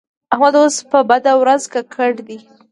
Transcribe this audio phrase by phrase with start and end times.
[0.33, 2.39] احمد اوس په بده ورځ ککړ دی.